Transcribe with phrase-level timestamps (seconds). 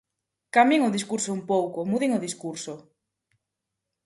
[0.55, 2.73] Cambien o discurso un pouco, muden o discurso.